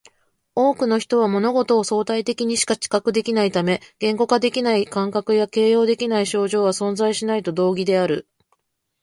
[0.55, 8.27] 多くの人は物事を相対的にしか知覚できないため、言語化できない感覚や形容できない症状は存在しないと同義である